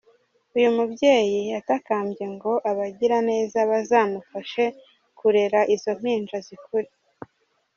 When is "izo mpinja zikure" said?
5.75-6.89